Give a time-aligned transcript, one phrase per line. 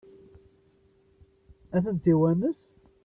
[1.75, 2.59] Ad tent-iwanes?